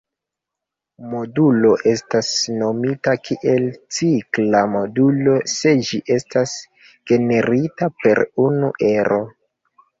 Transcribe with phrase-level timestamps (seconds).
[1.09, 2.29] Modulo estas
[2.63, 3.69] nomita kiel
[3.99, 6.57] cikla modulo se ĝi estas
[7.15, 9.25] generita per unu ero.